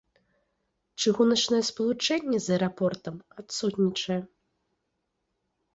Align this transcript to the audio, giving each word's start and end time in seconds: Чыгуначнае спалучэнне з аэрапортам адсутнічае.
Чыгуначнае 1.03 1.59
спалучэнне 1.69 2.39
з 2.47 2.57
аэрапортам 2.57 3.15
адсутнічае. 3.43 4.21